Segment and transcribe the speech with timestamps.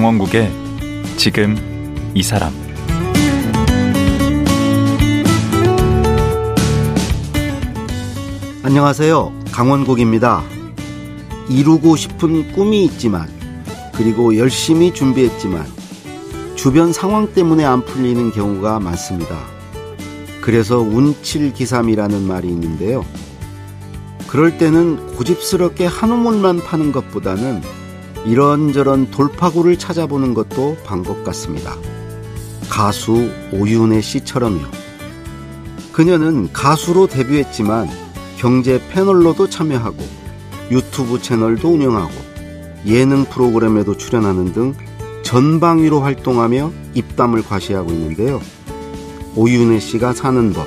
[0.00, 0.50] 강원국의
[1.18, 1.54] 지금
[2.14, 2.54] 이 사람
[8.62, 9.30] 안녕하세요.
[9.52, 10.42] 강원국입니다.
[11.50, 13.28] 이루고 싶은 꿈이 있지만
[13.94, 15.66] 그리고 열심히 준비했지만
[16.56, 19.36] 주변 상황 때문에 안 풀리는 경우가 많습니다.
[20.40, 23.04] 그래서 운칠기삼이라는 말이 있는데요.
[24.28, 27.60] 그럴 때는 고집스럽게 한 우물만 파는 것보다는
[28.26, 31.76] 이런저런 돌파구를 찾아보는 것도 방법 같습니다.
[32.68, 34.60] 가수 오윤혜 씨처럼요.
[35.92, 37.88] 그녀는 가수로 데뷔했지만
[38.36, 39.98] 경제 패널로도 참여하고
[40.70, 42.12] 유튜브 채널도 운영하고
[42.86, 44.74] 예능 프로그램에도 출연하는 등
[45.22, 48.40] 전방위로 활동하며 입담을 과시하고 있는데요.
[49.36, 50.66] 오윤혜 씨가 사는 법.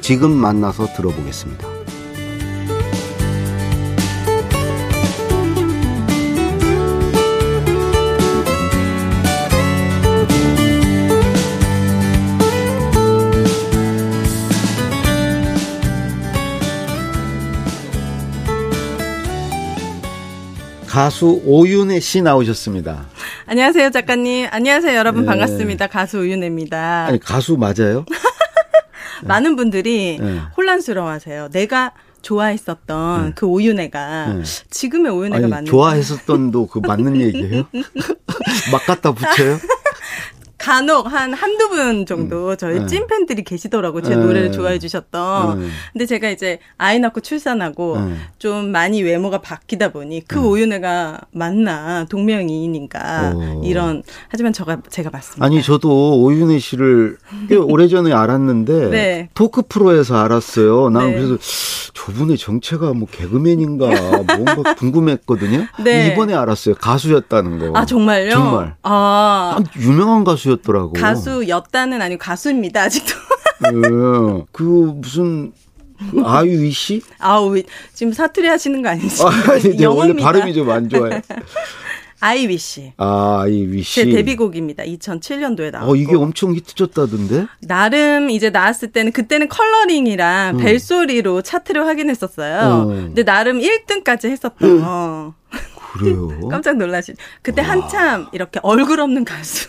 [0.00, 1.69] 지금 만나서 들어보겠습니다.
[20.90, 23.06] 가수 오윤혜 씨 나오셨습니다.
[23.46, 24.48] 안녕하세요, 작가님.
[24.50, 25.22] 안녕하세요, 여러분.
[25.22, 25.26] 네.
[25.26, 25.86] 반갑습니다.
[25.86, 27.06] 가수 오윤혜입니다.
[27.06, 28.04] 아니, 가수 맞아요?
[29.22, 30.40] 많은 분들이 네.
[30.56, 31.48] 혼란스러워 하세요.
[31.52, 33.32] 내가 좋아했었던 네.
[33.36, 34.42] 그 오윤혜가 네.
[34.70, 37.68] 지금의 오윤혜가 맞는 좋아했었던도 그 맞는 얘기예요?
[38.72, 39.60] 막 갖다 붙여요?
[40.60, 42.56] 간혹 한 한두 분 정도 음.
[42.58, 42.86] 저희 네.
[42.86, 44.02] 찐팬들이 계시더라고요.
[44.02, 44.16] 제 네.
[44.16, 45.58] 노래를 좋아해 주셨던.
[45.58, 45.66] 네.
[45.94, 48.14] 근데 제가 이제 아이 낳고 출산하고 네.
[48.38, 50.40] 좀 많이 외모가 바뀌다 보니 그 네.
[50.42, 53.62] 오윤혜가 맞나 동명이인인가 오.
[53.64, 55.44] 이런 하지만 저가 제가 맞습니다.
[55.44, 57.16] 아니 저도 오윤혜 씨를
[57.48, 59.28] 꽤 오래전에 알았는데 네.
[59.32, 60.90] 토크 프로에서 알았어요.
[60.90, 61.38] 난 그래서
[61.94, 63.86] 저분의 정체가 뭐 개그맨인가
[64.26, 65.66] 뭔가 궁금했거든요.
[66.12, 66.74] 이번에 알았어요.
[66.74, 67.78] 가수였다는 거.
[67.78, 68.30] 아 정말요?
[68.30, 68.74] 정말.
[68.82, 70.92] 아 유명한 가수 가수였더라고.
[70.92, 73.14] 가수였다는 아니고 가수입니다 아직도.
[73.72, 74.44] 네.
[74.52, 74.62] 그
[74.96, 75.52] 무슨
[76.10, 77.02] 그 I Wish?
[77.18, 77.60] 아우
[77.92, 79.28] 지금 사투리 하시는 거 아니죠?
[79.28, 81.20] 아, 니 원래 발음이 좀 안 좋아요.
[82.22, 82.92] I Wish.
[82.98, 83.94] 아, I Wish.
[83.94, 84.84] 제 데뷔곡입니다.
[84.84, 85.92] 2007년도에 나왔고.
[85.92, 87.46] 어, 이게 엄청 히트쳤다던데?
[87.62, 90.60] 나름 이제 나왔을 때는 그때는 컬러링이랑 음.
[90.62, 92.88] 벨소리로 차트를 확인했었어요.
[92.90, 92.94] 음.
[93.06, 94.70] 근데 나름 1등까지 했었던.
[94.70, 95.32] 음.
[95.94, 96.38] 그래요?
[96.50, 97.14] 깜짝 놀라시.
[97.40, 97.68] 그때 와.
[97.68, 99.68] 한참 이렇게 얼굴 없는 가수.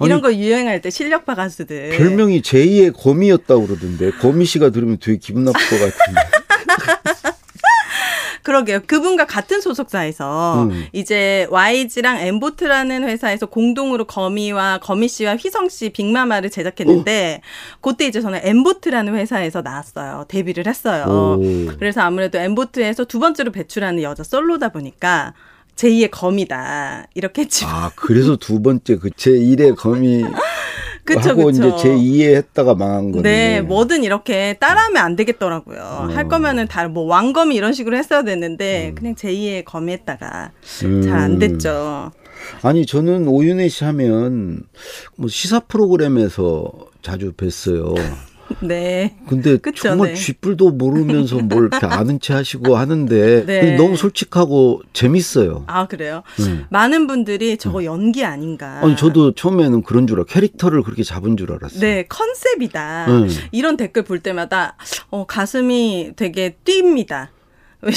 [0.00, 1.90] 이런 아니, 거 유행할 때 실력파 가수들.
[1.96, 4.10] 별명이 제2의 거미였다고 그러던데.
[4.12, 6.20] 거미 씨가 들으면 되게 기분 나쁠 것 같은데.
[8.42, 8.80] 그러게요.
[8.86, 10.86] 그분과 같은 소속사에서 음.
[10.92, 17.40] 이제 YG랑 엠보트라는 회사에서 공동으로 거미와 거미 씨와 휘성 씨 빅마마를 제작했는데
[17.80, 17.90] 오.
[17.90, 20.24] 그때 이제 저는 엠보트라는 회사에서 나왔어요.
[20.28, 21.04] 데뷔를 했어요.
[21.38, 21.40] 오.
[21.78, 25.34] 그래서 아무래도 엠보트에서 두 번째로 배출하는 여자 솔로다 보니까
[25.82, 27.06] 제2의 검이다.
[27.14, 27.64] 이렇게 했지.
[27.66, 30.24] 아, 그래서 두 번째 그 제1의 검이
[31.04, 31.66] 그쵸, 하고 그쵸.
[31.76, 33.22] 이제 제2의 했다가 망한 거네.
[33.22, 35.80] 네, 뭐든 이렇게 따라하면 안 되겠더라고요.
[35.80, 36.08] 어.
[36.14, 38.94] 할 거면은 다 뭐 왕검이 이런 식으로 했어야 됐는데 음.
[38.94, 40.52] 그냥 제2의 검이 했다가
[40.84, 41.02] 음.
[41.02, 42.12] 잘안 됐죠.
[42.62, 44.62] 아니, 저는 오윤혜 씨 하면
[45.16, 46.70] 뭐 시사 프로그램에서
[47.02, 47.94] 자주 뵀어요.
[48.60, 49.16] 네.
[49.28, 50.14] 근데 그쵸, 정말 네.
[50.14, 53.76] 쥐뿔도 모르면서 뭘 이렇게 아는 체 하시고 하는데 네.
[53.76, 55.64] 너무 솔직하고 재밌어요.
[55.66, 56.22] 아 그래요?
[56.38, 56.64] 네.
[56.70, 57.84] 많은 분들이 저거 음.
[57.84, 58.80] 연기 아닌가.
[58.82, 60.26] 아니 저도 처음에는 그런 줄 알아.
[60.28, 61.80] 캐릭터를 그렇게 잡은 줄 알았어요.
[61.80, 63.06] 네, 컨셉이다.
[63.06, 63.28] 네.
[63.52, 64.76] 이런 댓글 볼 때마다
[65.10, 67.28] 어, 가슴이 되게 뜁니다.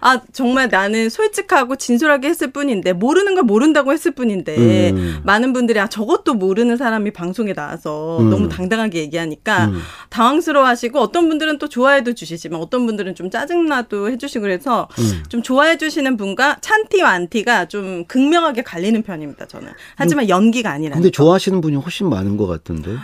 [0.00, 5.20] 아 정말 나는 솔직하고 진솔하게 했을 뿐인데 모르는 걸 모른다고 했을 뿐인데 음.
[5.24, 8.30] 많은 분들이 아 저것도 모르는 사람이 방송에 나와서 음.
[8.30, 9.80] 너무 당당하게 얘기하니까 음.
[10.10, 15.22] 당황스러워하시고 어떤 분들은 또 좋아해도 주시지만 어떤 분들은 좀 짜증나도 해주시고 그래서 음.
[15.28, 20.28] 좀 좋아해 주시는 분과 찬티와 안티가 좀 극명하게 갈리는 편입니다 저는 하지만 음.
[20.28, 22.96] 연기가 아니라 근데 좋아하시는 분이 훨씬 많은 것 같은데.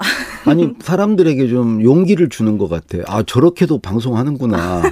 [0.46, 2.98] 아니 사람들에게 좀 용기를 주는 것 같아.
[3.06, 4.82] 아 저렇게도 방송하는구나.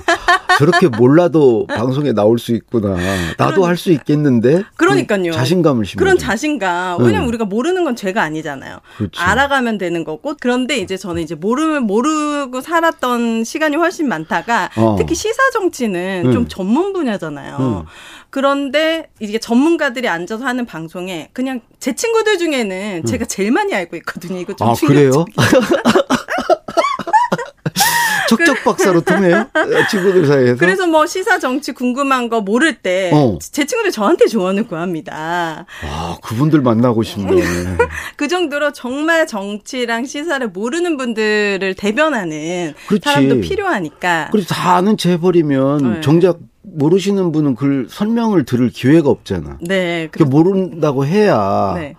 [0.58, 2.96] 저렇게 몰라도 방송에 나올 수 있구나.
[3.38, 4.64] 나도 할수 있겠는데.
[4.76, 5.32] 그러니까요.
[5.32, 5.98] 자신감을 심어.
[6.00, 7.00] 그런 자신감.
[7.00, 7.28] 왜냐면 응.
[7.28, 8.78] 우리가 모르는 건 죄가 아니잖아요.
[8.96, 9.22] 그렇죠.
[9.22, 10.34] 알아가면 되는 거고.
[10.40, 14.96] 그런데 이제 저는 이제 모르면 모르고 살았던 시간이 훨씬 많다가 어.
[14.98, 16.32] 특히 시사 정치는 응.
[16.32, 17.56] 좀 전문 분야잖아요.
[17.60, 17.84] 응.
[18.30, 24.38] 그런데 이게 전문가들이 앉아서 하는 방송에 그냥 제 친구들 중에는 제가 제일 많이 알고 있거든요.
[24.38, 25.24] 이거 좀 아, 그래요?
[28.28, 29.46] 척척 박사로 통해요?
[29.90, 30.56] 친구들 사이에서?
[30.56, 33.38] 그래서 뭐 시사 정치 궁금한 거 모를 때제 어.
[33.40, 35.66] 친구들 저한테 조언을 구합니다.
[35.82, 37.42] 아, 그분들 만나고 싶네.
[38.16, 43.02] 그 정도로 정말 정치랑 시사를 모르는 분들을 대변하는 그렇지.
[43.04, 44.28] 사람도 필요하니까.
[44.30, 46.00] 그래서 다 아는 채 해버리면 네.
[46.00, 49.58] 정작 모르시는 분은 그 설명을 들을 기회가 없잖아.
[49.60, 50.08] 네.
[50.10, 51.94] 그 모른다고 해야 네.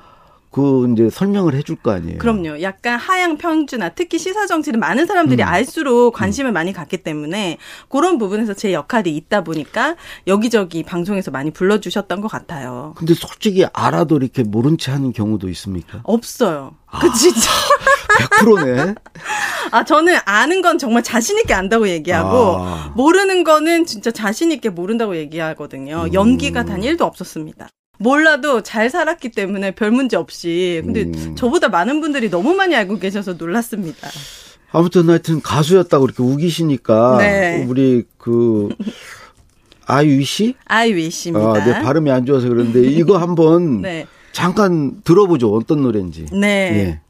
[0.51, 2.17] 그 이제 설명을 해줄 거 아니에요.
[2.17, 2.61] 그럼요.
[2.61, 5.47] 약간 하향 평준화, 특히 시사 정치를 많은 사람들이 음.
[5.47, 6.53] 알수록 관심을 음.
[6.53, 7.57] 많이 갖기 때문에
[7.87, 12.93] 그런 부분에서 제 역할이 있다 보니까 여기저기 방송에서 많이 불러주셨던 것 같아요.
[12.97, 16.01] 근데 솔직히 알아도 이렇게 모른 체 하는 경우도 있습니까?
[16.03, 16.75] 없어요.
[16.87, 17.51] 아, 그 진짜
[18.41, 18.95] 100%네.
[19.71, 22.93] 아 저는 아는 건 정말 자신 있게 안다고 얘기하고 아.
[22.95, 26.05] 모르는 거는 진짜 자신 있게 모른다고 얘기하거든요.
[26.07, 26.13] 음.
[26.13, 27.69] 연기가 단 1도 없었습니다.
[27.99, 30.81] 몰라도 잘 살았기 때문에 별 문제 없이.
[30.83, 31.35] 근데 음.
[31.35, 34.07] 저보다 많은 분들이 너무 많이 알고 계셔서 놀랐습니다.
[34.71, 37.65] 아무튼 하여튼 가수였다고 이렇게 우기시니까 네.
[37.67, 38.69] 우리 그?
[39.85, 41.49] 아유이 씨입니다.
[41.49, 44.05] 아, 내 발음이 안 좋아서 그런데 이거 한번 네.
[44.31, 45.51] 잠깐 들어보죠.
[45.53, 46.27] 어떤 노래인지.
[46.31, 46.47] 네.
[46.47, 47.01] 예.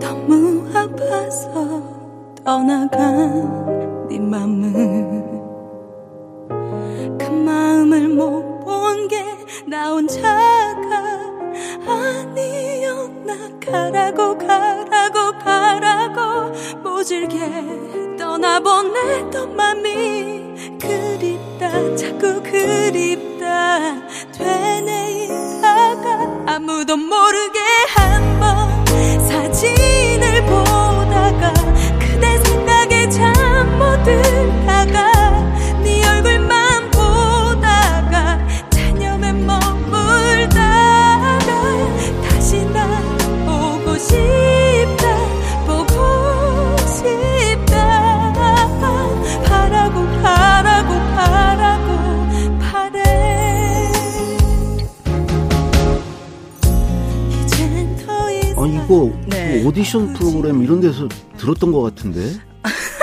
[0.00, 5.22] 너무 아파서 떠나간 네 맘은
[7.18, 11.22] 그 마음을 못 본게나 혼자가
[11.86, 13.34] 아니었나
[13.64, 17.38] 가라고 가라고 가라고 모질게
[18.18, 21.96] 떠나보냈던 맘이 그립다.
[21.96, 24.06] 자꾸 그립다.
[24.32, 26.08] 되뇌이다가.
[26.46, 27.58] 아무도 모르게
[27.96, 28.84] 한번
[29.26, 31.54] 사진을 보다가
[31.98, 34.47] 그대 생각에 잠못 들
[59.72, 62.40] 오디션 프로그램 이런 데서 들었던 것 같은데.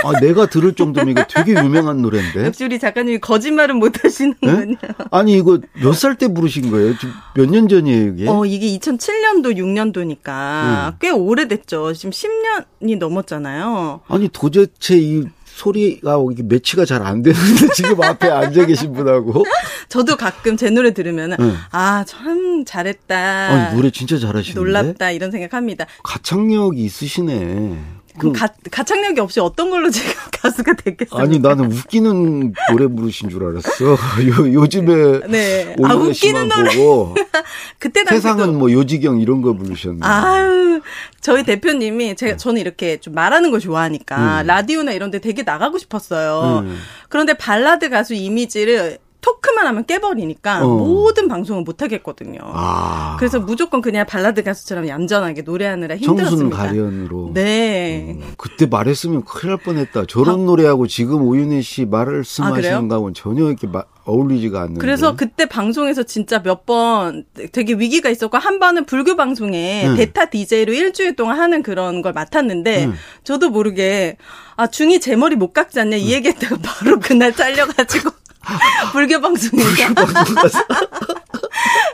[0.03, 2.45] 아, 내가 들을 정도면 이거 되게 유명한 노래인데.
[2.45, 4.65] 역시 우리 작가님이 거짓말은 못 하시는군요.
[4.65, 4.75] 네?
[5.11, 6.93] 아니, 이거 몇 살 때 부르신 거예요?
[7.35, 8.27] 몇년 전이에요, 이게?
[8.27, 10.95] 어, 이게 2007년도, 6년도니까 네.
[10.99, 11.93] 꽤 오래됐죠.
[11.93, 14.01] 지금 10년이 넘었잖아요.
[14.07, 15.23] 아니, 도대체 이
[15.55, 19.45] 소리가 매치가 잘 안 되는데 지금 앞에 앉아 계신 분하고
[19.89, 21.53] 저도 가끔 제 노래 들으면 네.
[21.69, 23.15] 아참 잘했다.
[23.17, 25.85] 아니, 노래 진짜 잘하시는데 놀랍다 이런 생각합니다.
[26.03, 27.77] 가창력이 있으시네.
[28.17, 31.21] 그 가, 가창력이 없이 어떤 걸로 제가 가수가 됐겠어요?
[31.21, 33.85] 아니 나는 웃기는 노래 부르신 줄 알았어.
[34.27, 35.75] 요, 요즘에 네.
[35.83, 37.15] 아, 웃기는 노래 보고
[37.79, 39.99] 그때 세상은 뭐 요지경 이런 거 부르셨네.
[40.01, 40.81] 아유
[41.21, 44.47] 저희 대표님이 제가 저는 이렇게 좀 말하는 걸 좋아하니까 음.
[44.47, 46.63] 라디오나 이런 데 되게 나가고 싶었어요.
[46.65, 46.77] 음.
[47.09, 50.67] 그런데 발라드 가수 이미지를 토크만 하면 깨버리니까 어.
[50.77, 52.39] 모든 방송을 못 하겠거든요.
[52.43, 53.15] 아.
[53.17, 56.29] 그래서 무조건 그냥 발라드 가수처럼 얌전하게 노래하느라 힘들었습니다.
[56.29, 57.31] 청순 가련으로.
[57.33, 58.17] 네.
[58.19, 60.05] 음, 그때 말했으면 큰일 날 뻔했다.
[60.07, 60.43] 저런 아.
[60.43, 64.79] 노래하고 지금 오윤혜 씨 말을 쓰마시는 아, 거하고는 전혀 이렇게 마, 어울리지가 않는데.
[64.81, 69.95] 그래서 그때 방송에서 진짜 몇 번 되게 위기가 있었고 한 번은 불교 방송에 음.
[69.97, 72.93] 대타 DJ로 일주일 동안 하는 그런 걸 맡았는데 음.
[73.23, 74.17] 저도 모르게
[74.55, 78.09] 아 중이 제 머리 못 깎지 않냐 이 얘기했다가 바로 그날 잘려가지고
[78.91, 79.93] 불교 방송에서.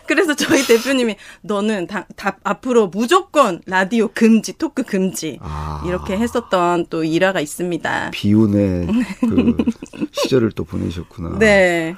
[0.07, 5.83] 그래서 저희 대표님이 너는 다, 다, 앞으로 무조건 라디오 금지, 토크 금지 아.
[5.87, 8.11] 이렇게 했었던 또 일화가 있습니다.
[8.11, 8.87] 비운의
[9.21, 9.57] 그
[10.11, 11.39] 시절을 또 보내셨구나.
[11.39, 11.95] 네.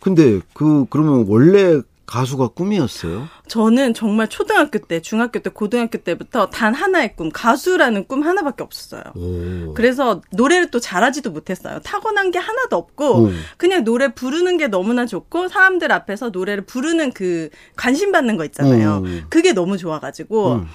[0.00, 3.28] 근데 그 그러면 원래 가수가 꿈이었어요?
[3.48, 9.02] 저는 정말 초등학교 때, 중학교 때, 고등학교 때부터 단 하나의 꿈, 가수라는 꿈 하나밖에 없었어요.
[9.14, 9.74] 오.
[9.74, 11.80] 그래서 노래를 또 잘하지도 못했어요.
[11.80, 13.30] 타고난 게 하나도 없고, 오.
[13.56, 19.02] 그냥 노래 부르는 게 너무나 좋고, 사람들 앞에서 노래를 부르는 그 관심 받는 거 있잖아요.
[19.04, 19.26] 오.
[19.28, 20.66] 그게 너무 좋아가지고, 음.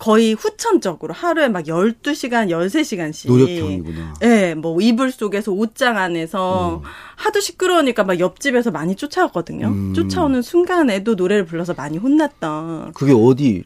[0.00, 3.28] 거의 후천적으로 하루에 막 12시간, 13시간씩.
[3.28, 4.14] 노력형이구나.
[4.22, 6.82] 예, 네, 뭐 이불 속에서 옷장 안에서 어.
[7.16, 9.68] 하도 시끄러우니까 막 옆집에서 많이 쫓아왔거든요.
[9.68, 9.92] 음.
[9.94, 12.94] 쫓아오는 순간에도 노래를 불러서 많이 혼났던.
[12.94, 13.64] 그게 어디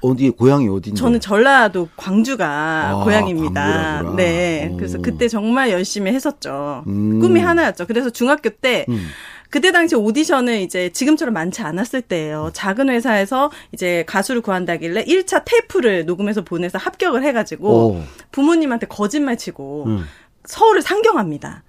[0.00, 0.98] 어디 고향이 어디인데?
[0.98, 3.62] 저는 전라도 광주가 아, 고향입니다.
[3.62, 4.16] 광주라구나.
[4.16, 4.70] 네.
[4.72, 4.76] 오.
[4.78, 6.84] 그래서 그때 정말 열심히 했었죠.
[6.86, 7.20] 음.
[7.20, 7.86] 꿈이 하나였죠.
[7.86, 9.06] 그래서 중학교 때 음.
[9.50, 12.50] 그때 당시 오디션은 이제 지금처럼 많지 않았을 때예요.
[12.52, 18.02] 작은 회사에서 이제 가수를 구한다길래 1차 테이프를 녹음해서 보내서 합격을 해가지고 오.
[18.32, 20.04] 부모님한테 거짓말 치고 음.
[20.44, 21.62] 서울을 상경합니다.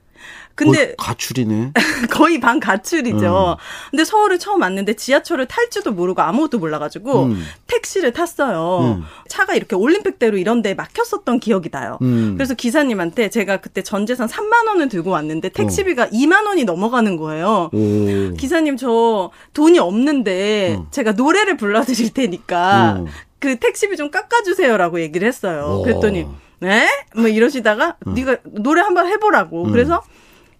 [0.58, 1.74] 근데 가출이네.
[2.10, 3.58] 거의 반 가출이죠.
[3.60, 3.92] 음.
[3.92, 7.46] 근데 서울을 처음 왔는데 지하철을 탈지도 모르고 아무것도 몰라가지고 음.
[7.68, 8.98] 택시를 탔어요.
[8.98, 9.04] 음.
[9.28, 12.00] 차가 이렇게 올림픽대로 이런데 막혔었던 기억이 나요.
[12.02, 12.34] 음.
[12.36, 16.10] 그래서 기사님한테 제가 그때 전재산 3만 원을 들고 왔는데 택시비가 어.
[16.10, 17.70] 2만 원이 넘어가는 거예요.
[17.72, 18.34] 오.
[18.36, 20.88] 기사님 저 돈이 없는데 어.
[20.90, 23.06] 제가 노래를 불러드릴 테니까 어.
[23.38, 25.66] 그 택시비 좀 깎아주세요라고 얘기를 했어요.
[25.66, 25.84] 어.
[25.84, 26.26] 그랬더니
[26.60, 26.88] 네?
[27.16, 28.10] 뭐 이러시다가 어.
[28.10, 29.66] 네가 노래 한번 해보라고.
[29.66, 29.72] 음.
[29.72, 30.02] 그래서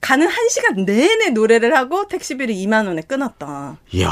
[0.02, 3.78] 가는 한 시간 내내 노래를 하고 택시비를 2만 원에 끊었다.
[3.92, 4.10] 이야.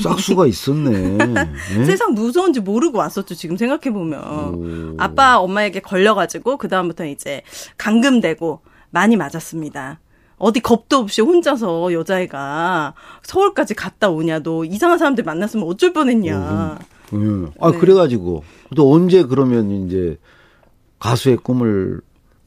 [0.00, 1.26] 싹수가 있었네.
[1.26, 1.52] 네?
[1.84, 3.34] 세상 무서운지 모르고 왔었죠.
[3.34, 7.42] 지금 생각해 보면 아빠 엄마에게 걸려가지고 그 다음부터 이제
[7.76, 10.00] 감금되고 많이 맞았습니다.
[10.38, 14.40] 어디 겁도 없이 혼자서 여자애가 서울까지 갔다 오냐.
[14.40, 16.78] 너 이상한 사람들 만났으면 어쩔 뻔했냐.
[17.12, 17.50] 음.
[17.60, 17.78] 아 네.
[17.78, 18.42] 그래가지고
[18.74, 20.18] 또 언제 그러면 이제
[20.98, 22.00] 가수의 꿈을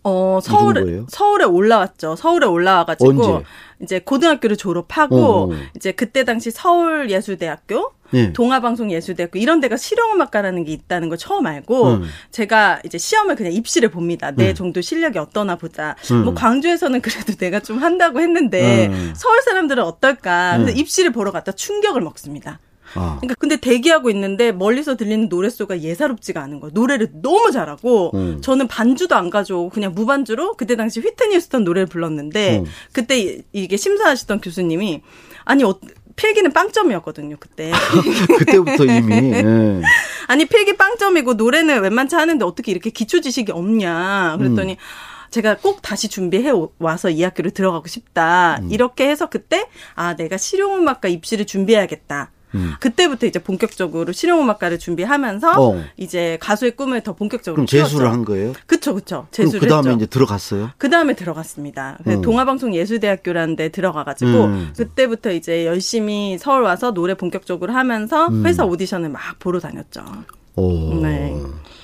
[0.07, 1.01] 어, 서울에?
[1.07, 2.15] 서울에 올라왔죠.
[2.15, 3.45] 서울에 올라와가지고, 언제?
[3.81, 5.55] 이제 고등학교를 졸업하고, 어, 어.
[5.75, 8.31] 이제 그때 당시 서울예술대학교, 예.
[8.31, 12.03] 동아방송예술대학교, 이런 데가 실용음악과라는 게 있다는 걸 처음 알고, 음.
[12.29, 14.29] 제가 이제 시험을 그냥 입시를 봅니다.
[14.29, 14.53] 내 음.
[14.53, 15.95] 정도 실력이 어떠나 보자.
[16.11, 16.23] 음.
[16.23, 19.13] 뭐 광주에서는 그래도 내가 좀 한다고 했는데, 음.
[19.15, 20.57] 서울 사람들은 어떨까.
[20.57, 20.77] 그래서 음.
[20.77, 22.59] 입시를 보러 갔다 충격을 먹습니다.
[22.95, 23.17] 아.
[23.21, 26.71] 그러니까 근데 대기하고 있는데 멀리서 들리는 노랫소가 예사롭지가 않은 거예요.
[26.73, 28.41] 노래를 너무 잘하고 음.
[28.41, 32.65] 저는 반주도 안 가져오고 그냥 무반주로 그때 당시 휘트니 휴스턴 노래를 불렀는데 음.
[32.91, 35.01] 그때 이- 이게 심사하시던 교수님이
[35.43, 35.77] 아니 어,
[36.15, 37.71] 필기는 빵점이었거든요 그때.
[38.39, 39.81] 그때부터 이미 예.
[40.27, 44.77] 아니 필기 빵점이고 노래는 웬만치 하는데 어떻게 이렇게 기초 지식이 없냐 그랬더니 음.
[45.31, 48.69] 제가 꼭 다시 준비해 오- 와서 이 학교를 들어가고 싶다 음.
[48.71, 52.73] 이렇게 해서 그때 아 내가 실용음악과 입시를 준비해야겠다 음.
[52.79, 55.83] 그때부터 이제 본격적으로 실용음악과를 준비하면서 어.
[55.97, 58.13] 이제 가수의 꿈을 더 본격적으로 그럼 재수를 키웠죠.
[58.13, 58.53] 한 거예요?
[58.65, 59.93] 그쵸 그쵸 재수를 그 다음에.
[59.93, 60.71] 이제 들어갔어요?
[60.77, 61.97] 그 다음에 들어갔습니다.
[62.07, 62.21] 음.
[62.21, 64.73] 동아방송예술대학교라는 데 들어가가지고 음.
[64.77, 68.45] 그때부터 이제 열심히 서울 와서 노래 본격적으로 하면서 음.
[68.45, 70.03] 회사 오디션을 막 보러 다녔죠.
[70.55, 70.95] 오.
[71.01, 71.33] 네.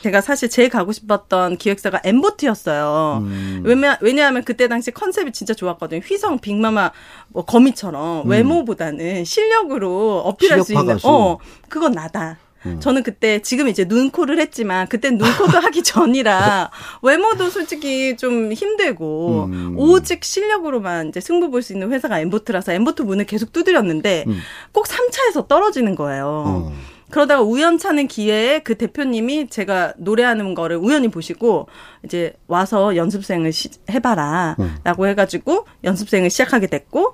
[0.03, 3.19] 제가 사실 제일 가고 싶었던 기획사가 엠보트였어요.
[3.21, 3.61] 음.
[3.63, 6.01] 왜냐, 왜냐하면 그때 당시 컨셉이 진짜 좋았거든요.
[6.03, 6.91] 휘성, 빅마마,
[7.27, 10.79] 뭐 거미처럼 외모보다는 실력으로 어필할 수 음.
[10.79, 11.07] 있는, 가수.
[11.07, 11.37] 어,
[11.69, 12.37] 그건 나다.
[12.79, 16.69] 저는 그때 지금 이제 눈코를 했지만 그때 눈코도 하기 전이라
[17.01, 19.73] 외모도 솔직히 좀 힘들고 음.
[19.79, 24.37] 오직 실력으로만 이제 승부 볼 수 있는 회사가 엠보트라서 엠보트 문을 계속 두드렸는데 음.
[24.73, 26.43] 꼭 3차에서 떨어지는 거예요.
[26.45, 26.73] 어.
[27.11, 31.67] 그러다가 우연찮은 기회에 그 대표님이 제가 노래하는 거를 우연히 보시고
[32.03, 34.75] 이제 와서 연습생을 시, 해봐라 음.
[34.83, 37.13] 라고 해가지고 연습생을 시작하게 됐고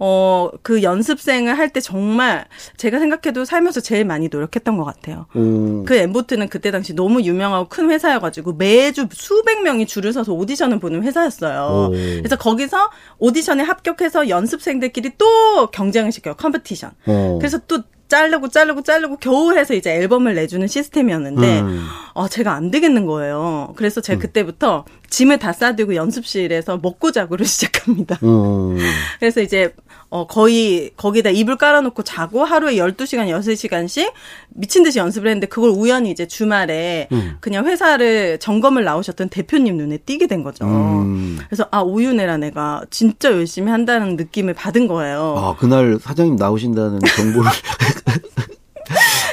[0.00, 5.26] 어, 그 연습생을 할 때 정말 제가 생각해도 살면서 제일 많이 노력했던 것 같아요.
[5.34, 5.84] 오.
[5.84, 11.02] 그 엠보트는 그때 당시 너무 유명하고 큰 회사여가지고 매주 수백 명이 줄을 서서 오디션을 보는
[11.02, 11.88] 회사였어요.
[11.88, 11.90] 오.
[11.90, 16.34] 그래서 거기서 오디션에 합격해서 연습생들끼리 또 경쟁을 시켜요.
[16.36, 16.92] 컴피티션.
[17.06, 17.38] 어.
[17.40, 21.86] 그래서 또 자르고 자르고 자르고 겨우 해서 이제 앨범을 내주는 시스템이었는데 음.
[22.14, 23.72] 어 제가 안 되겠는 거예요.
[23.76, 28.18] 그래서 제가 그때부터 짐을 다 싸들고 연습실에서 먹고 자고를 시작합니다.
[28.22, 28.74] 어.
[29.20, 29.74] 그래서 이제
[30.10, 34.12] 어 거의 거기다 이불 깔아놓고 자고 하루에 12시간, 6시간씩
[34.48, 37.36] 미친 듯이 연습을 했는데 그걸 우연히 이제 주말에 음.
[37.40, 40.64] 그냥 회사를 점검을 나오셨던 대표님 눈에 띄게 된 거죠.
[40.64, 41.38] 음.
[41.46, 45.34] 그래서 아 오윤혜라 내가 진짜 열심히 한다는 느낌을 받은 거예요.
[45.36, 47.50] 아, 그날 사장님 나오신다는 정보를.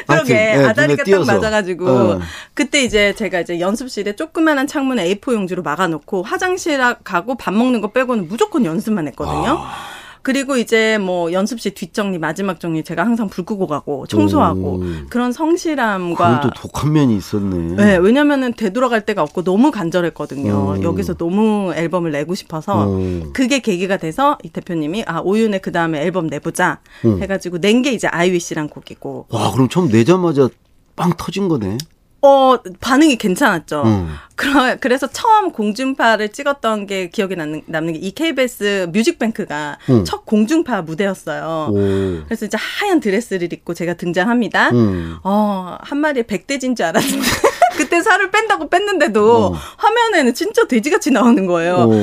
[0.08, 1.26] 그러게 예, 눈에 아다리가 딱.
[1.26, 2.20] 맞아가지고 어.
[2.54, 7.92] 그때 이제 제가 이제 연습실에 조그만한 창문에 A4 용지로 막아놓고 화장실 가고 밥 먹는 거
[7.92, 9.58] 빼고는 무조건 연습만 했거든요.
[9.60, 9.95] 아.
[10.26, 14.84] 그리고 이제 뭐 연습실 뒷정리 마지막 정리 제가 항상 불 끄고 가고 청소하고 오.
[15.08, 17.76] 그런 성실함과 또 독한 면이 있었네.
[17.76, 20.78] 네, 왜냐면은 되돌아갈 데가 없고 너무 간절했거든요.
[20.78, 20.84] 음.
[20.84, 23.30] 여기서 너무 앨범을 내고 싶어서 음.
[23.34, 27.22] 그게 계기가 돼서 이 대표님이 아 오윤의 그 다음에 앨범 내보자 음.
[27.22, 30.50] 해가지고 낸 게 이제 아이위시란 곡이고 와, 그럼 처음 내자마자
[30.96, 31.78] 빵 터진 거네.
[32.26, 33.84] 어 반응이 괜찮았죠.
[33.86, 34.10] 음.
[34.36, 40.04] 그러, 그래서 처음 공중파를 찍었던 게 기억에 남는, 남는 게 이 KBS 뮤직뱅크가 음.
[40.06, 41.70] 첫 공중파 무대였어요.
[41.72, 42.24] 오.
[42.26, 44.70] 그래서 이제 하얀 드레스를 입고 제가 등장합니다.
[44.72, 45.18] 음.
[45.24, 47.26] 어, 한 마리에 백돼지인 줄 알았는데.
[47.78, 49.54] 그때 살을 뺀다고 뺐는데도 어.
[49.78, 51.76] 화면에는 진짜 돼지같이 나오는 거예요.
[51.90, 51.94] 오.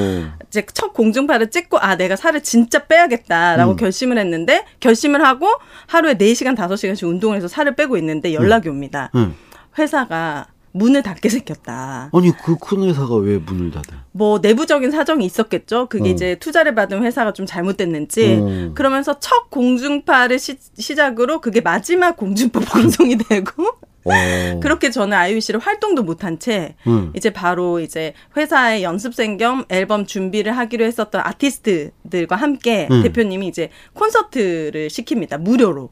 [0.48, 3.76] 이제 첫 공중파를 찍고 아 내가 살을 진짜 빼야겠다라고 음.
[3.76, 5.48] 결심을 했는데 결심을 하고
[5.86, 9.10] 하루에 4시간 5시간씩 운동을 해서 살을 빼고 있는데 연락이 옵니다.
[9.14, 9.34] 음.
[9.78, 12.10] 회사가 문을 닫게 생겼다.
[12.12, 14.04] 아니, 그 큰 회사가 왜 문을 닫아?
[14.12, 15.86] 뭐 내부적인 사정이 있었겠죠.
[15.90, 16.14] 그게 음.
[16.14, 18.34] 이제 투자를 받은 회사가 좀 잘못됐는지.
[18.36, 18.72] 음.
[18.74, 23.64] 그러면서 첫 공중파를 시, 시작으로 그게 마지막 공중파 방송이 되고
[24.04, 24.60] 어.
[24.60, 27.12] 그렇게 저는 아이유 씨를 활동도 못한 채 음.
[27.14, 33.02] 이제 바로 이제 회사의 연습생 겸 앨범 준비를 하기로 했었던 아티스트들과 함께 음.
[33.02, 35.38] 대표님이 이제 콘서트를 시킵니다.
[35.38, 35.90] 무료로.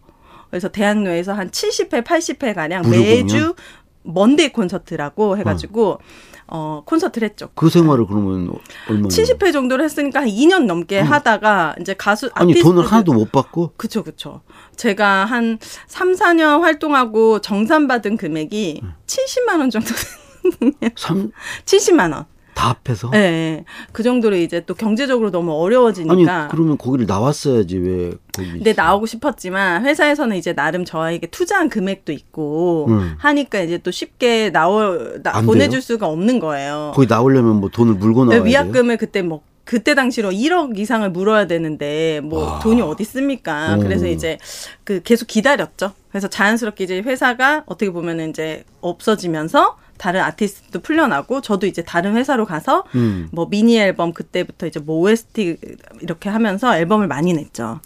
[0.50, 3.54] 그래서 대학로에서 한 70회, 80회 가량 무료 매주?
[4.02, 6.00] 먼데이 콘서트라고 해가지고
[6.52, 7.50] 어 콘서트를 했죠.
[7.54, 8.50] 그 생활을 그러면
[8.88, 9.08] 얼마나?
[9.08, 12.30] 70회 정도를 했으니까 한 2년 넘게 하다가 이제 가수 음.
[12.34, 13.74] 아니, 돈을 하나도 못 받고?
[13.76, 14.40] 그쵸, 그쵸.
[14.74, 19.88] 제가 한 3, 4년 활동하고 정산 받은 금액이 70만 원 정도,
[20.96, 21.30] 삼,
[21.66, 22.24] 70만 원.
[22.54, 23.10] 다 합해서?
[23.10, 23.64] 네.
[23.92, 26.34] 그 정도로 이제 또 경제적으로 너무 어려워지니까.
[26.34, 28.50] 아니, 그러면 거기를 나왔어야,지 왜 거기.
[28.52, 33.14] 근데 나오고 싶었지만 회사에서는 이제 나름 저에게 투자한 금액도 있고 음.
[33.18, 36.92] 하니까 이제 또 쉽게 나오 나, 보내줄 수가 없는 거예요.
[36.94, 41.46] 거기 나오려면 뭐 돈을 물고 나와야 네, 위약금을 그때 뭐 그때 당시로 1억 이상을 물어야
[41.46, 42.58] 되는데 뭐 와.
[42.58, 43.76] 돈이 어디 있습니까?
[43.76, 43.80] 오.
[43.80, 44.36] 그래서 이제
[44.82, 45.92] 그 계속 기다렸죠.
[46.08, 52.46] 그래서 자연스럽게 이제 회사가 어떻게 보면은 이제 없어지면서 다른 아티스트도 풀려나고 저도 이제 다른 회사로
[52.46, 53.28] 가서 음.
[53.32, 55.58] 뭐 미니 앨범 그때부터 이제 뭐 OST
[56.00, 57.80] 이렇게 하면서 앨범을 많이 냈죠.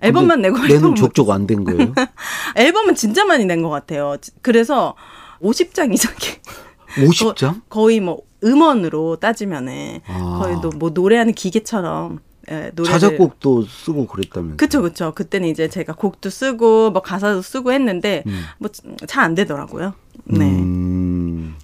[0.00, 1.92] 앨범만 내고 내는 족족 안 된 거예요?
[2.56, 4.16] 앨범은 진짜 많이 낸 것 같아요.
[4.40, 4.94] 그래서
[5.42, 6.16] 50장 이상이
[6.96, 7.60] 50장?
[7.68, 10.38] 거 의 뭐 음원으로 따지면은 아.
[10.42, 16.30] 거의 뭐 노래하는 기계처럼 예, 노래 자작곡도 쓰고 그랬다면 그쵸 그쵸 그때는 이제 제가 곡도
[16.30, 18.42] 쓰고 뭐 가사도 쓰고 했는데 음.
[18.58, 19.92] 뭐잘 안 되더라고요.
[20.24, 20.46] 네.
[20.46, 21.09] 음,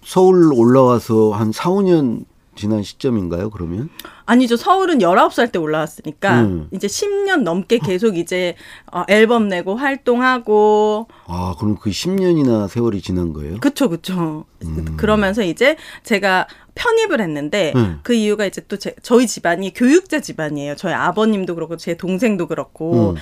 [0.03, 2.25] 서울 올라와서 한 4, 5년
[2.57, 3.91] 지난 시점인가요, 그러면?
[4.25, 4.57] 아니죠.
[4.57, 6.69] 서울은 19살 때 올라왔으니까 음.
[6.73, 8.57] 이제 10년 넘게 계속 이제
[8.93, 13.59] 어, 앨범 내고 활동하고 아, 그럼 그 10년이나 세월이 지난 거예요?
[13.61, 14.47] 그쵸, 그쵸.
[14.65, 14.97] 음.
[14.97, 18.01] 그러면서 이제 제가 편입을 했는데 음.
[18.03, 20.75] 그 이유가 이제 또 제, 저희 집안이 교육자 집안이에요.
[20.77, 23.17] 저희 아버님도 그렇고 제 동생도 그렇고 음.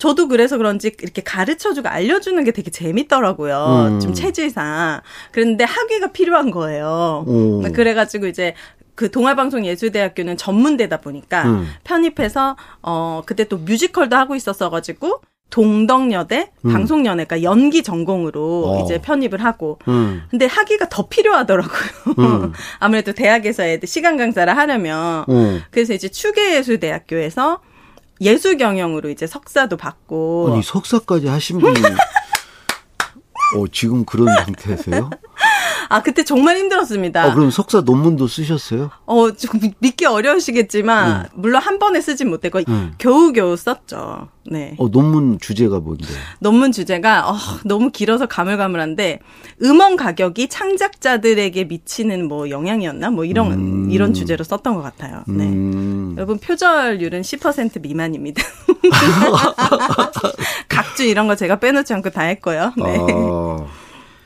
[0.00, 3.90] 저도 그래서 그런지 이렇게 가르쳐주고 알려주는 게 되게 재밌더라고요.
[3.90, 4.00] 음.
[4.00, 5.02] 좀 체질상.
[5.30, 7.24] 그런데 학위가 필요한 거예요.
[7.26, 7.62] 오.
[7.72, 8.54] 그래가지고 이제
[8.94, 11.68] 그 동아방송예술대학교는 전문대다 보니까 음.
[11.84, 16.72] 편입해서 어 그때 또 뮤지컬도 하고 있었어 가지고 동덕여대 음.
[16.72, 18.84] 방송연예과 연기 전공으로 어.
[18.84, 20.22] 이제 편입을 하고 음.
[20.30, 22.14] 근데 학위가 더 필요하더라고요.
[22.18, 22.52] 음.
[22.80, 25.62] 아무래도 대학에서 애들 시간 강사를 하려면 음.
[25.70, 27.60] 그래서 이제 추계예술대학교에서
[28.20, 31.80] 예술 경영으로 이제 석사도 받고 아니 석사까지 하신 분이
[33.56, 35.10] 어 지금 그런 상태세요?
[35.88, 37.26] 아, 그때 정말 힘들었습니다.
[37.26, 38.90] 어, 그럼 석사 논문도 쓰셨어요?
[39.06, 41.26] 어, 좀 믿기 어려우시겠지만, 음.
[41.34, 42.94] 물론 한 번에 쓰진 못했고, 음.
[42.98, 44.28] 겨우겨우 썼죠.
[44.46, 44.76] 네.
[44.78, 46.06] 어, 논문 주제가 뭔데?
[46.38, 49.18] 논문 주제가, 어, 너무 길어서 가물가물한데,
[49.62, 53.10] 음원 가격이 창작자들에게 미치는 뭐 영향이었나?
[53.10, 53.90] 뭐 이런, 음.
[53.90, 55.24] 이런 주제로 썼던 것 같아요.
[55.26, 55.44] 네.
[55.44, 56.14] 음.
[56.16, 58.44] 여러분, 표절률은 10% 미만입니다.
[60.68, 62.72] 각주 이런 거 제가 빼놓지 않고 다 했고요.
[62.76, 62.96] 네.
[62.96, 63.66] 아.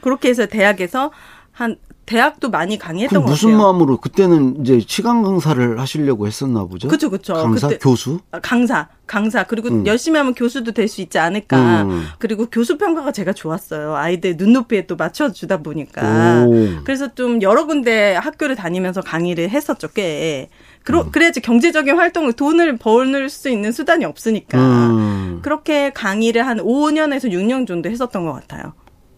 [0.04, 1.10] 그렇게 해서 대학에서
[1.50, 3.32] 한 대학도 많이 강의했던 것 같아요.
[3.32, 6.88] 무슨 마음으로 그때는 이제 시간 강사를 하시려고 했었나 보죠?
[6.88, 7.32] 그렇죠, 그렇죠.
[7.32, 8.18] 강사, 그때, 교수?
[8.30, 9.44] 아, 강사, 강사.
[9.44, 9.86] 그리고 음.
[9.86, 11.84] 열심히 하면 교수도 될 수 있지 않을까.
[11.84, 12.04] 음.
[12.18, 13.94] 그리고 교수 평가가 제가 좋았어요.
[13.94, 16.44] 아이들 눈높이에 또 맞춰주다 보니까.
[16.46, 16.82] 오.
[16.84, 20.50] 그래서 좀 여러 군데 학교를 다니면서 강의를 했었죠, 꽤.
[20.82, 21.10] 그러, 음.
[21.10, 24.58] 그래야지 경제적인 활동을 돈을 벌 수 있는 수단이 없으니까.
[24.58, 25.38] 음.
[25.40, 28.74] 그렇게 강의를 한 5년에서 6년 정도 했었던 것 같아요.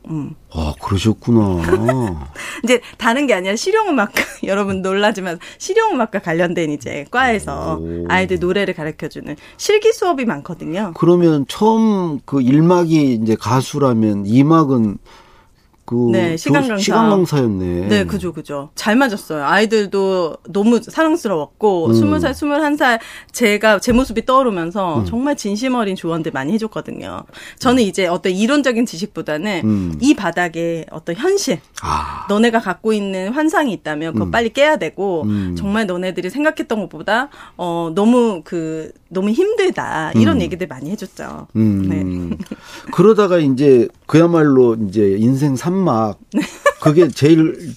[0.08, 0.34] 음.
[0.52, 2.28] 아, 그러셨구나.
[2.64, 8.06] 이제 다른 게 아니라 실용음악과, 여러분 놀라지만 실용음악과 관련된 이제 과에서 오.
[8.08, 10.92] 아이들 노래를 가르쳐 주는 실기 수업이 많거든요.
[10.96, 14.98] 그러면 처음 그 1막이 이제 가수라면 2막은
[15.86, 16.82] 그 네, 시간 강사.
[16.82, 17.86] 시간 강사였네.
[17.88, 18.70] 네, 그죠, 그죠.
[18.74, 19.44] 잘 맞았어요.
[19.44, 22.98] 아이들도 너무 사랑스러웠고, 스무 살 스물한 살
[23.30, 25.04] 제가 제 모습이 떠오르면서 음.
[25.04, 27.22] 정말 진심 어린 조언들 많이 해줬거든요.
[27.60, 27.88] 저는 음.
[27.88, 29.98] 이제 어떤 이론적인 지식보다는 음.
[30.00, 32.26] 이 바닥에 어떤 현실, 아.
[32.28, 34.30] 너네가 갖고 있는 환상이 있다면 그거 음.
[34.32, 35.54] 빨리 깨야 되고, 음.
[35.56, 40.40] 정말 너네들이 생각했던 것보다 어 너무 그 너무 힘들다 이런 음.
[40.42, 41.46] 얘기들 많이 해줬죠.
[41.52, 42.04] 네.
[42.92, 46.18] 그러다가 이제 그야말로 이제 인생 3 산막
[46.80, 47.74] 그게 제일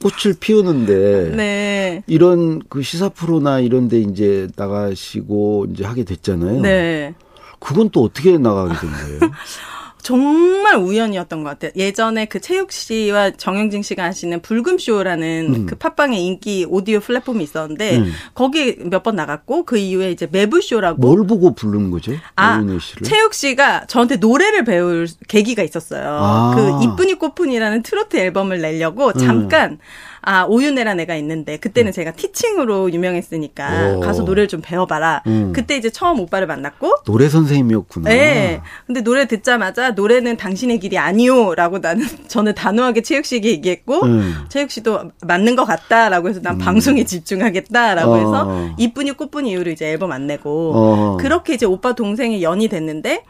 [0.00, 2.02] 꽃을 피우는데 네.
[2.06, 6.60] 이런 그 시사 프로나 이런데 이제 나가시고 이제 하게 됐잖아요.
[6.62, 7.14] 네.
[7.58, 9.32] 그건 또 어떻게 나가게 된 거예요?
[10.02, 11.72] 정말 우연이었던 것 같아요.
[11.76, 15.66] 예전에 그 체육 씨와 정영진 씨가 하시는 불금쇼라는 음.
[15.66, 18.12] 그 팟빵의 인기 오디오 플랫폼이 있었는데 음.
[18.34, 22.12] 거기 몇 번 나갔고 그 이후에 이제 매부쇼라고 뭘 보고 부른 거죠?
[22.36, 22.60] 아,
[23.02, 26.18] 체육 씨가 저한테 노래를 배울 계기가 있었어요.
[26.20, 26.52] 아.
[26.54, 29.18] 그 이쁜이 꽃분이라는 트로트 앨범을 내려고 음.
[29.18, 29.78] 잠깐 음.
[30.22, 31.92] 아 오윤혜란 애가 있는데 그때는 음.
[31.92, 34.00] 제가 티칭으로 유명했으니까 오.
[34.00, 35.22] 가서 노래를 좀 배워봐라.
[35.26, 35.52] 음.
[35.54, 38.10] 그때 이제 처음 오빠를 만났고 노래 선생님이었구나.
[38.10, 38.60] 네.
[38.86, 44.34] 근데 노래 듣자마자 노래는 당신의 길이 아니오라고 나는 저는 단호하게 체육 씨에게 얘기했고 음.
[44.48, 46.58] 체육 씨도 맞는 것 같다라고 해서 난 음.
[46.58, 48.16] 방송에 집중하겠다라고 어.
[48.16, 51.16] 해서 이쁜이 꽃분이 이후로 이제 앨범 안 내고 어.
[51.18, 53.24] 그렇게 이제 오빠 동생이 연이 됐는데.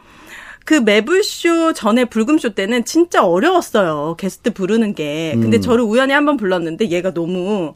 [0.65, 4.15] 그 매블쇼 전에 불금쇼 때는 진짜 어려웠어요.
[4.17, 5.33] 게스트 부르는 게.
[5.33, 5.61] 근데 음.
[5.61, 7.73] 저를 우연히 한번 불렀는데 얘가 너무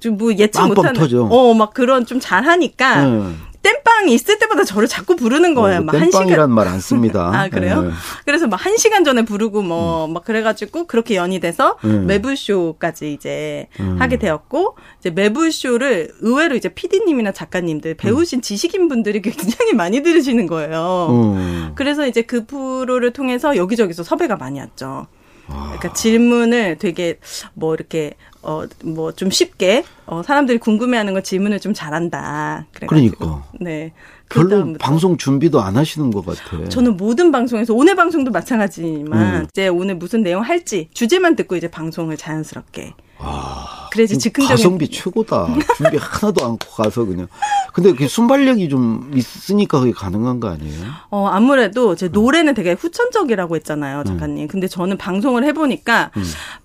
[0.00, 3.38] 좀뭐 예측 못하는 어막 그런 좀 잘하니까 음.
[3.62, 5.80] 땜빵이 있을 때마다 저를 자꾸 부르는 거예요.
[5.80, 6.00] 어, 시간.
[6.00, 7.30] 땜빵이란 말 안 씁니다.
[7.34, 7.82] 아 그래요?
[7.82, 7.90] 네.
[8.24, 12.06] 그래서 막 한 시간 전에 부르고 뭐막 그래가지고 그렇게 연이 돼서 음.
[12.06, 13.96] 매불쇼까지 이제 음.
[13.98, 20.70] 하게 되었고 이제 매불쇼를 의외로 이제 PD님이나 작가님들 배우신 지식인 분들이 굉장히 많이 들으시는 거예요.
[21.10, 21.72] 어.
[21.74, 25.06] 그래서 이제 그 프로를 통해서 여기저기서 섭외가 많이 왔죠.
[25.48, 27.18] 그러니까 질문을 되게
[27.54, 32.66] 뭐 이렇게 어 뭐 좀 쉽게 어 사람들이 궁금해하는 거 질문을 좀 잘한다.
[32.72, 33.16] 그래가지고.
[33.18, 33.44] 그러니까.
[33.60, 33.92] 네.
[34.28, 36.68] 별로 그다음부터 방송 준비도 안 하시는 것 같아.
[36.68, 39.46] 저는 모든 방송에서 오늘 방송도 마찬가지지만 음.
[39.50, 45.46] 이제 오늘 무슨 내용 할지 주제만 듣고 이제 방송을 자연스럽게 아, 그래야지 즉흥적인 가성비 최고다.
[45.76, 47.26] 준비 하나도 않고 가서 그냥.
[47.74, 50.84] 근데 그 순발력이 좀 있으니까 그게 가능한 거 아니에요?
[51.10, 54.48] 어 아무래도 제 노래는 되게 후천적이라고 했잖아요 작가님.
[54.48, 56.12] 근데 저는 방송을 해보니까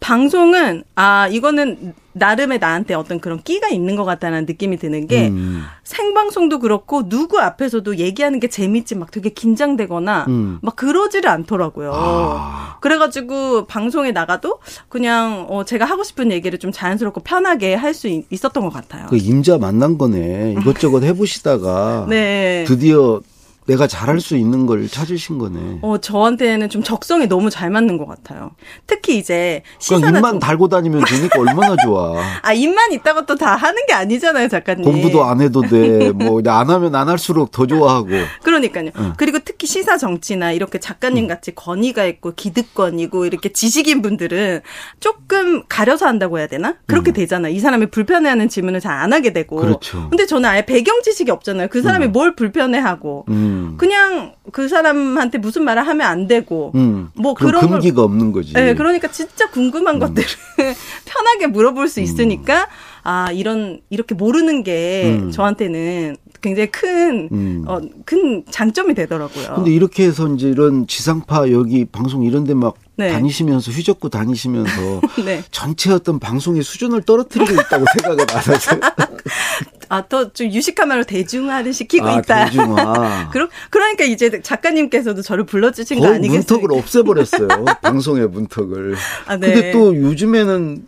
[0.05, 5.63] 방송은 아 이거는 나름의 나한테 어떤 그런 끼가 있는 것 같다는 느낌이 드는 게 음.
[5.83, 10.59] 생방송도 그렇고 누구 앞에서도 얘기하는 게 재밌지 막 되게 긴장되거나 음.
[10.61, 11.91] 막 그러지를 않더라고요.
[11.95, 12.77] 아.
[12.81, 18.61] 그래가지고 방송에 나가도 그냥 어 제가 하고 싶은 얘기를 좀 자연스럽고 편하게 할 수 있었던
[18.63, 19.07] 것 같아요.
[19.09, 20.57] 그 임자 만난 거네.
[20.59, 22.63] 이것저것 해보시다가 네.
[22.67, 23.21] 드디어
[23.67, 25.79] 내가 잘할 수 있는 걸 찾으신 거네.
[25.81, 28.51] 어 저한테는 좀 적성이 너무 잘 맞는 것 같아요.
[28.85, 32.13] 특히 이제 그냥 시사나 입만 좀- 달고 다니면 되니까 얼마나 좋아.
[32.43, 34.83] 아 입만 있다고 또 다 하는 게 아니잖아요, 작가님.
[34.85, 36.11] 공부도 안 해도 돼.
[36.11, 38.07] 뭐 안 하면 안 할수록 더 좋아하고.
[38.43, 38.91] 그러니까요.
[39.17, 44.61] 그리고 특히 시사 정치나 이렇게 작가님 같이 권위가 있고 기득권이고 이렇게 지식인 분들은
[44.99, 46.75] 조금 가려서 한다고 해야 되나?
[46.85, 47.51] 그렇게 되잖아요.
[47.53, 49.57] 이 사람이 불편해하는 질문을 잘 안 하게 되고.
[49.57, 50.07] 그렇죠.
[50.09, 51.67] 근데 저는 아예 배경 지식이 없잖아요.
[51.69, 53.25] 그 사람이 뭘 불편해하고.
[53.29, 53.54] 음.
[53.77, 56.71] 그냥 그 사람한테 무슨 말을 하면 안 되고.
[56.75, 57.09] 음.
[57.15, 58.53] 뭐 그런 걸- 금기가 없는 거지.
[58.53, 60.27] 네, 그러니까 진짜 궁금한 것들을
[61.05, 62.67] 편하게 물어볼 수 있으니까
[63.03, 65.31] 아 이런 이렇게 모르는 게 음.
[65.31, 67.63] 저한테는 굉장히 큰, 음.
[67.67, 69.53] 어, 큰 장점이 되더라고요.
[69.55, 73.11] 근데 이렇게 해서 이제 이런 지상파 여기 방송 이런 데막 네.
[73.11, 75.43] 다니시면서 휘젓고 다니시면서 네.
[75.51, 78.79] 전체 어떤 방송의 수준을 떨어뜨리고 있다고 생각을 안 하세요?
[79.89, 82.45] 아, 또 좀 유식한 말로 대중화를 시키고 아, 있다.
[82.45, 83.29] 대중화.
[83.31, 86.53] 그러, 그러니까 이제 작가님께서도 저를 불러주신 거 아니겠습니까?
[86.55, 87.47] 문턱을 없애버렸어요.
[87.81, 88.95] 방송의 문턱을.
[89.27, 89.53] 아, 네.
[89.53, 90.87] 근데 또 요즘에는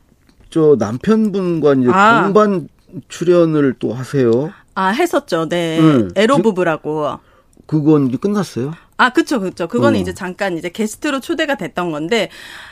[0.50, 2.24] 저 남편분과 이제 아.
[2.24, 2.70] 동반
[3.10, 4.52] 출연을 또 하세요.
[4.74, 5.48] 아, 했었죠.
[5.50, 5.80] 네.
[5.80, 6.08] 네.
[6.16, 7.20] 에로 지- 부부라고.
[7.68, 8.74] 그건 이제 끝났어요?
[8.98, 9.68] 아, 그쵸, 그쵸.
[9.68, 10.02] 그거는 어.
[10.02, 12.30] 이제 잠깐 이제 게스트로 초대가 됐던 건데,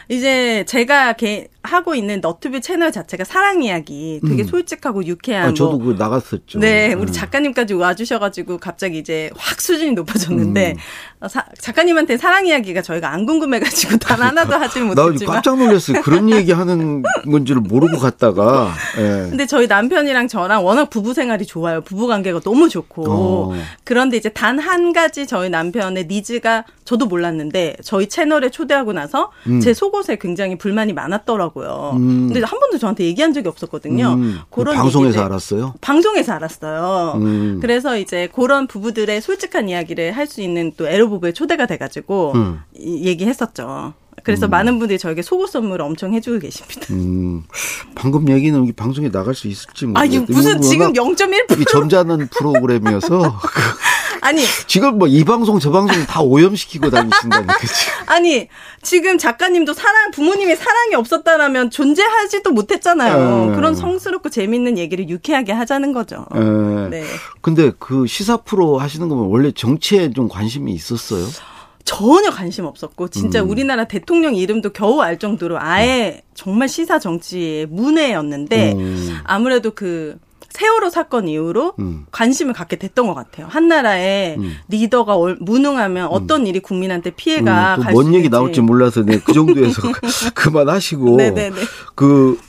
[0.10, 4.48] 이제 제가 개, 하고 있는 너튜브 채널 자체가 사랑 이야기 되게 음.
[4.48, 5.50] 솔직하고 유쾌한.
[5.50, 6.60] 아, 저도 뭐, 그 나갔었죠.
[6.60, 7.12] 네, 우리 음.
[7.12, 10.78] 작가님까지 와주셔가지고 갑자기 이제 확 수준이 높아졌는데, 음.
[11.22, 15.34] 어, 사- 작가님한테 사랑 이야기가 저희가 안 궁금해가지고 단 하나도 하지 나 못했지만.
[15.36, 16.02] 깜짝 놀랐어요.
[16.02, 18.72] 그런 얘기 하는 건지를 모르고 갔다가.
[18.98, 19.02] 예.
[19.30, 21.82] 근데 저희 남편이랑 저랑 워낙 부부 생활이 좋아요.
[21.82, 23.06] 부부 관계가 너무 좋고.
[23.08, 23.54] 어.
[23.84, 29.74] 그런데 이제 단 한 가지 저희 남편의 니즈가 저도 몰랐는데 저희 채널에 초대하고 나서 제
[29.74, 31.94] 속옷에 굉장히 불만이 많았더라고요.
[31.96, 32.30] 음.
[32.32, 34.14] 근데 한 번도 저한테 얘기한 적이 없었거든요.
[34.14, 35.74] 음, 그런 방송에서 얘기들- 알았어요?
[35.82, 37.14] 방송에서 알았어요.
[37.22, 37.60] 음.
[37.62, 42.60] 그래서 이제 그런 부부들의 솔직한 이야기를 할 수 있는 또 에로 부부에 초대가 돼가지고 음.
[42.76, 43.94] 이- 얘기했었죠.
[44.24, 46.88] 그래서 많은 분들이 저에게 속옷 선물을 엄청 해주고 계십니다.
[46.92, 47.44] 음,
[47.94, 50.36] 방금 얘기는 이 방송에 나갈 수 있을지 아, 이 모르겠어요.
[50.36, 53.22] 무슨 지금 워낙 0.1%이 점잖은 프로그램이어서
[54.26, 57.54] 아니 지금 뭐 이 방송 저 방송 다 오염시키고 다니신다니까.
[58.08, 58.50] 아니
[58.82, 63.52] 지금 작가님도 사랑 부모님이 사랑이 없었다라면 존재하지도 못했잖아요.
[63.52, 63.56] 에.
[63.56, 66.26] 그런 성스럽고 재밌는 얘기를 유쾌하게 하자는 거죠.
[66.36, 66.40] 예.
[66.90, 67.04] 네.
[67.42, 71.26] 근데 그 시사 프로 하시는 거면 원래 정치에 좀 관심이 있었어요?
[71.86, 73.50] 전혀 관심 없었고 진짜 음.
[73.52, 79.20] 우리나라 대통령 이름도 겨우 알 정도로 아예 정말 시사 정치의 문외였는데 음.
[79.24, 80.18] 아무래도 그
[80.56, 82.06] 세월호 사건 이후로 음.
[82.12, 83.48] 관심을 갖게 됐던 것 같아요.
[83.50, 84.56] 한 나라의 음.
[84.70, 88.30] 리더가 얼- 무능하면 어떤 일이 국민한테 피해가 음, 갈 또뭔 수 얘기.
[88.30, 89.82] 나올지 몰라서 네, 그 정도에서
[90.34, 91.56] 그만하시고 네네네.
[91.96, 92.40] 그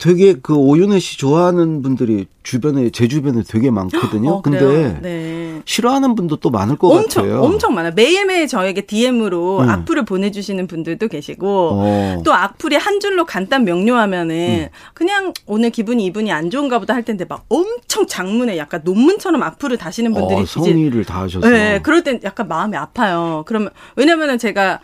[0.00, 4.30] 되게 그 오윤혜 씨 좋아하는 분들이 주변에 제 주변에 되게 많거든요.
[4.30, 4.98] 어, 근데?
[5.02, 5.60] 네.
[5.66, 7.42] 싫어하는 분도 또 많을 것 엄청 같아요.
[7.42, 7.92] 엄청 많아요.
[7.94, 9.68] 매일매일 저에게 DM으로 음.
[9.68, 12.22] 악플을 보내주시는 분들도 계시고 어.
[12.24, 17.26] 또 악플이 한 줄로 간단 명료하면은 그냥 오늘 기분이 이분이 안 좋은가 보다 할 텐데
[17.28, 21.46] 막 엄청 장문에 약간 논문처럼 악플을 다시는 분들이 어, 성의를 다하셔서.
[21.46, 23.44] 네, 그럴 땐 약간 마음이 아파요.
[23.46, 24.80] 그러면 왜냐면은 제가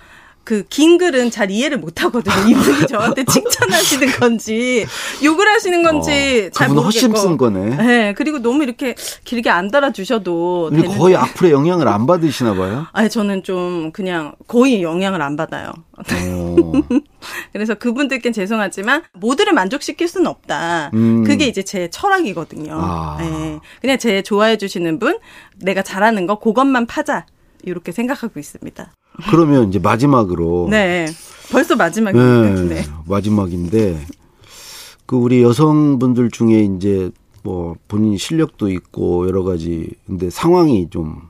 [0.46, 2.34] 그 긴 글은 잘 이해를 못 하거든요.
[2.48, 4.86] 이분이 저한테 칭찬하시는 건지
[5.24, 6.86] 욕을 하시는 건지 어, 잘 모르겠고.
[6.86, 7.76] 허심 쓴 거네.
[7.76, 10.70] 네, 그리고 너무 이렇게 길게 안 달아주셔도.
[10.96, 12.86] 거의 악플에 영향을 안 받으시나 봐요.
[12.94, 15.72] 아니 저는 좀 그냥 거의 영향을 안 받아요.
[15.98, 16.72] 어.
[17.52, 20.90] 그래서 그분들께 죄송하지만 모두를 만족시킬 수는 없다.
[20.94, 21.24] 음.
[21.24, 22.78] 그게 이제 제 철학이거든요.
[22.80, 23.16] 아.
[23.20, 23.58] 네.
[23.80, 25.18] 그냥 제 좋아해 주시는 분,
[25.56, 27.26] 내가 잘하는 거 그것만 파자.
[27.64, 28.92] 이렇게 생각하고 있습니다.
[29.30, 31.06] 그러면 이제 마지막으로 네.
[31.50, 32.64] 벌써 마지막입니다.
[32.64, 32.82] 네, 네.
[33.06, 34.06] 마지막인데
[35.06, 37.10] 그 우리 여성분들 중에 이제
[37.42, 41.22] 뭐 본인 실력도 있고 여러 가지 근데 상황이 좀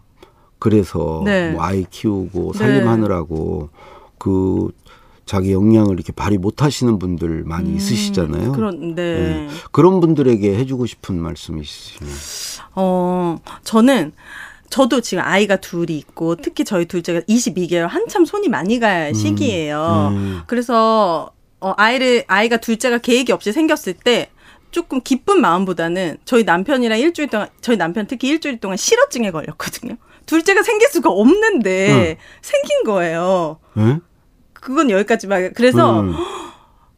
[0.58, 1.50] 그래서 네.
[1.50, 2.58] 뭐 아이 키우고 네.
[2.58, 3.68] 살림하느라고
[4.18, 4.70] 그
[5.26, 8.50] 자기 역량을 이렇게 발휘 못 하시는 분들 많이 있으시잖아요.
[8.50, 9.18] 음, 그런, 네.
[9.18, 9.48] 네.
[9.72, 12.12] 그런 분들에게 해주고 싶은 말씀이 있으시면.
[12.76, 14.12] 어, 저는
[14.70, 20.12] 저도 지금 아이가 둘이 있고 특히 저희 둘째가 22개월 한참 손이 많이 갈 시기예요.
[20.12, 20.40] 음.
[20.46, 24.30] 그래서 어, 아이를 아이가 둘째가 계획이 없이 생겼을 때
[24.70, 29.96] 조금 기쁜 마음보다는 저희 남편이랑 일주일 동안 저희 남편 특히 일주일 동안 실어증에 걸렸거든요.
[30.26, 33.58] 둘째가 생길 수가 없는데 생긴 거예요.
[33.74, 33.98] 네?
[34.52, 35.52] 그건 여기까지만.
[35.54, 36.14] 그래서 음.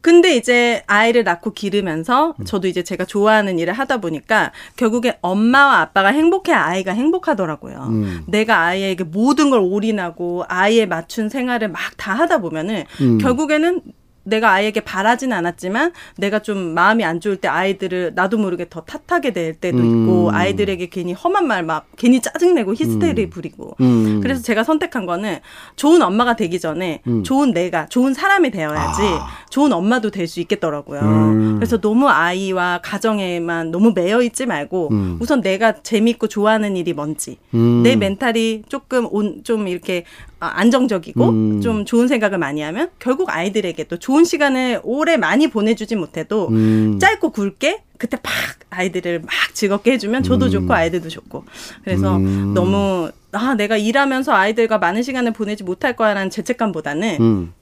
[0.01, 6.09] 근데 이제 아이를 낳고 기르면서 저도 이제 제가 좋아하는 일을 하다 보니까 결국에 엄마와 아빠가
[6.09, 7.87] 행복해야 아이가 행복하더라고요.
[7.89, 8.23] 음.
[8.27, 13.17] 내가 아이에게 모든 걸 올인하고 아이에 맞춘 생활을 막 다 하다 보면은 음.
[13.17, 13.81] 결국에는
[14.23, 19.33] 내가 아이에게 바라진 않았지만 내가 좀 마음이 안 좋을 때 아이들을 나도 모르게 더 탓하게
[19.33, 20.03] 될 때도 음.
[20.03, 24.21] 있고 아이들에게 괜히 험한 말 막 괜히 짜증내고 히스테리 부리고 음.
[24.21, 25.39] 그래서 제가 선택한 거는
[25.75, 27.23] 좋은 엄마가 되기 전에 음.
[27.23, 29.27] 좋은 내가 좋은 사람이 되어야지 아.
[29.49, 30.99] 좋은 엄마도 될 수 있겠더라고요.
[31.01, 31.55] 음.
[31.57, 35.17] 그래서 너무 아이와 가정에만 너무 매여 있지 말고 음.
[35.19, 37.81] 우선 내가 재밌고 좋아하는 일이 뭔지 음.
[37.83, 40.05] 내 멘탈이 조금 온, 좀 이렇게
[40.38, 41.61] 아, 안정적이고 음.
[41.61, 46.99] 좀 좋은 생각을 많이 하면 결국 아이들에게 또 좋은 시간을 오래 많이 보내주지 못해도 음.
[46.99, 48.33] 짧고 굵게 그때 팍
[48.69, 50.51] 아이들을 막 즐겁게 해주면 저도 음.
[50.51, 51.43] 좋고 아이들도 좋고
[51.83, 52.53] 그래서 음.
[52.53, 57.53] 너무 아 내가 일하면서 아이들과 많은 시간을 보내지 못할 거야라는 죄책감보다는 음.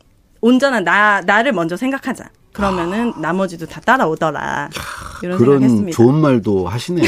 [0.41, 2.29] 온전한 나 나를 먼저 생각하자.
[2.53, 4.69] 그러면은 나머지도 다 따라오더라.
[5.21, 5.95] 이런 그런 생각했습니다.
[5.95, 7.01] 좋은 말도 하시네.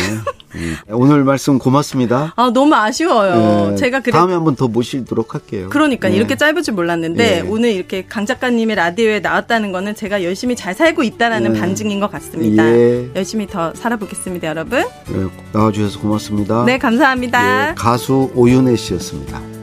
[0.56, 0.76] 음.
[0.90, 2.34] 오늘 말씀 고맙습니다.
[2.36, 3.72] 아 너무 아쉬워요.
[3.72, 5.68] 네, 제가 그래 다음에 한번 더 모시도록 할게요.
[5.70, 6.16] 그러니까 네.
[6.16, 7.48] 이렇게 짧을 줄 몰랐는데 네.
[7.48, 11.60] 오늘 이렇게 강 작가님의 라디오에 나왔다는 거는 제가 열심히 잘 살고 있다라는 네.
[11.60, 12.66] 반증인 것 같습니다.
[12.66, 13.10] 예.
[13.16, 14.80] 열심히 더 살아보겠습니다, 여러분.
[15.08, 16.66] 네, 나와주셔서 고맙습니다.
[16.66, 17.70] 네, 감사합니다.
[17.70, 19.59] 예, 가수 오윤혜 씨였습니다.